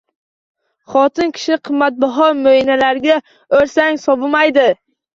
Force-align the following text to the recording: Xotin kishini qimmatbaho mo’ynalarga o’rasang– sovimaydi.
Xotin 0.93 1.35
kishini 1.35 1.59
qimmatbaho 1.69 2.31
mo’ynalarga 2.41 3.21
o’rasang– 3.23 4.05
sovimaydi. 4.11 4.71